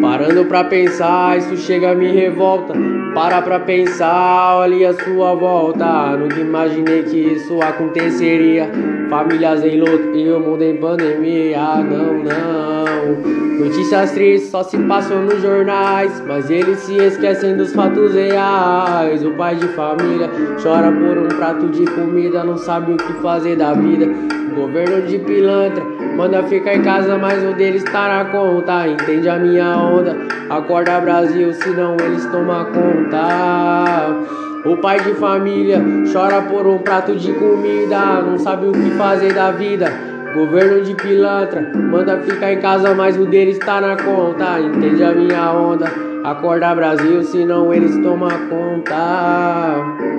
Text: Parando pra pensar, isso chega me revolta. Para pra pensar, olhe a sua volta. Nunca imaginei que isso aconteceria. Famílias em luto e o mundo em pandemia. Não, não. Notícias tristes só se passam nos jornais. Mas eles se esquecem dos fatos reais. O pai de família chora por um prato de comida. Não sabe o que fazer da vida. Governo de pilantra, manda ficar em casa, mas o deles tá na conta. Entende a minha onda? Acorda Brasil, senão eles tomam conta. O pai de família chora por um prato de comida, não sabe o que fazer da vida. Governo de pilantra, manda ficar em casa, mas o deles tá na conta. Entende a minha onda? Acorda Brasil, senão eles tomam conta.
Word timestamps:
Parando 0.00 0.44
pra 0.44 0.64
pensar, 0.64 1.38
isso 1.38 1.56
chega 1.56 1.94
me 1.94 2.12
revolta. 2.12 2.74
Para 3.14 3.40
pra 3.42 3.60
pensar, 3.60 4.56
olhe 4.58 4.84
a 4.84 4.92
sua 4.92 5.34
volta. 5.34 6.16
Nunca 6.16 6.40
imaginei 6.40 7.02
que 7.04 7.16
isso 7.16 7.60
aconteceria. 7.62 8.70
Famílias 9.08 9.64
em 9.64 9.80
luto 9.80 10.16
e 10.16 10.30
o 10.30 10.40
mundo 10.40 10.62
em 10.62 10.76
pandemia. 10.76 11.76
Não, 11.76 12.12
não. 12.22 13.64
Notícias 13.64 14.10
tristes 14.10 14.50
só 14.50 14.62
se 14.62 14.76
passam 14.78 15.22
nos 15.22 15.40
jornais. 15.40 16.22
Mas 16.26 16.50
eles 16.50 16.78
se 16.80 16.96
esquecem 16.96 17.56
dos 17.56 17.72
fatos 17.72 18.14
reais. 18.14 19.24
O 19.24 19.30
pai 19.32 19.56
de 19.56 19.68
família 19.68 20.28
chora 20.62 20.90
por 20.90 21.18
um 21.18 21.28
prato 21.28 21.68
de 21.68 21.84
comida. 21.86 22.42
Não 22.44 22.56
sabe 22.56 22.92
o 22.92 22.96
que 22.96 23.12
fazer 23.22 23.56
da 23.56 23.72
vida. 23.74 24.06
Governo 24.54 25.02
de 25.06 25.18
pilantra, 25.18 25.82
manda 26.16 26.42
ficar 26.44 26.74
em 26.74 26.82
casa, 26.82 27.18
mas 27.18 27.44
o 27.44 27.52
deles 27.52 27.84
tá 27.84 28.08
na 28.08 28.24
conta. 28.30 28.88
Entende 28.88 29.28
a 29.28 29.38
minha 29.38 29.76
onda? 29.76 30.16
Acorda 30.48 31.00
Brasil, 31.00 31.52
senão 31.52 31.96
eles 32.00 32.24
tomam 32.26 32.64
conta. 32.66 34.08
O 34.64 34.76
pai 34.78 35.00
de 35.00 35.14
família 35.14 35.82
chora 36.10 36.40
por 36.42 36.66
um 36.66 36.78
prato 36.78 37.14
de 37.14 37.32
comida, 37.32 38.22
não 38.22 38.38
sabe 38.38 38.66
o 38.66 38.72
que 38.72 38.90
fazer 38.92 39.34
da 39.34 39.50
vida. 39.50 39.92
Governo 40.34 40.82
de 40.82 40.94
pilantra, 40.94 41.70
manda 41.74 42.18
ficar 42.18 42.52
em 42.52 42.60
casa, 42.60 42.94
mas 42.94 43.16
o 43.16 43.26
deles 43.26 43.58
tá 43.58 43.80
na 43.80 43.96
conta. 43.96 44.58
Entende 44.60 45.04
a 45.04 45.12
minha 45.12 45.52
onda? 45.52 45.86
Acorda 46.24 46.74
Brasil, 46.74 47.22
senão 47.22 47.72
eles 47.72 47.96
tomam 47.98 48.30
conta. 48.48 50.13